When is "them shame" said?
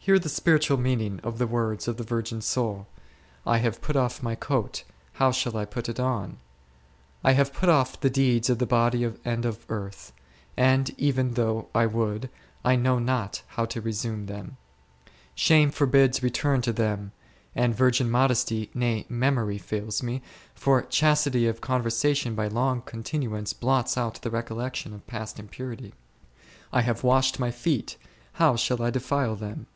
14.24-15.70